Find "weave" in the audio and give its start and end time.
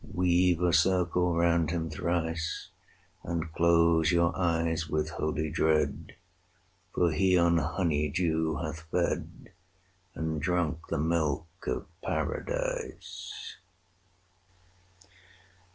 0.15-0.63